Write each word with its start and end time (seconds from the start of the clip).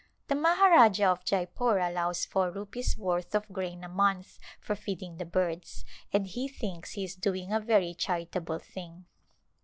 The 0.29 0.35
Maharajah 0.35 1.05
of 1.11 1.23
Jeypore 1.23 1.77
allows 1.79 2.25
four 2.25 2.49
rupees* 2.49 2.97
worth 2.97 3.35
of 3.35 3.47
grain 3.49 3.83
a 3.83 3.87
month 3.87 4.39
for 4.59 4.75
feeding 4.75 5.17
the 5.17 5.25
birds 5.25 5.85
and 6.11 6.25
he 6.25 6.47
thinks 6.47 6.93
he 6.93 7.03
is 7.03 7.13
doing 7.13 7.53
a 7.53 7.59
very 7.59 7.93
charitable 7.93 8.57
thing. 8.57 9.05